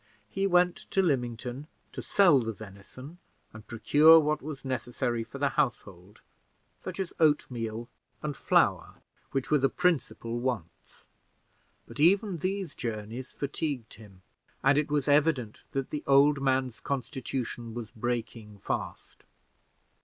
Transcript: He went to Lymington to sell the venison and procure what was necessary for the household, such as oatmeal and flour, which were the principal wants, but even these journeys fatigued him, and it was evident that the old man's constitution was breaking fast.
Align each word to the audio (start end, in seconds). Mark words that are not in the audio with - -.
He 0.31 0.47
went 0.47 0.75
to 0.89 1.01
Lymington 1.03 1.67
to 1.91 2.01
sell 2.01 2.39
the 2.39 2.53
venison 2.53 3.19
and 3.53 3.67
procure 3.67 4.19
what 4.19 4.41
was 4.41 4.65
necessary 4.65 5.23
for 5.23 5.37
the 5.37 5.49
household, 5.49 6.21
such 6.79 6.99
as 6.99 7.13
oatmeal 7.19 7.87
and 8.23 8.35
flour, 8.35 8.95
which 9.31 9.51
were 9.51 9.59
the 9.59 9.69
principal 9.69 10.39
wants, 10.39 11.05
but 11.85 11.99
even 11.99 12.37
these 12.39 12.73
journeys 12.73 13.31
fatigued 13.31 13.93
him, 13.93 14.23
and 14.63 14.75
it 14.79 14.89
was 14.89 15.07
evident 15.07 15.61
that 15.73 15.91
the 15.91 16.03
old 16.07 16.41
man's 16.41 16.79
constitution 16.79 17.75
was 17.75 17.91
breaking 17.91 18.57
fast. 18.57 19.23